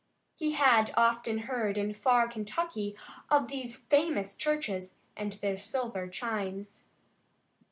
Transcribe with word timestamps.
He 0.33 0.53
had 0.53 0.91
often 0.97 1.37
heard, 1.43 1.77
in 1.77 1.93
far 1.93 2.27
Kentucky, 2.27 2.95
of 3.29 3.49
these 3.49 3.75
famous 3.75 4.35
churches 4.35 4.95
and 5.15 5.33
their 5.33 5.59
silver 5.59 6.07
chimes. 6.07 6.85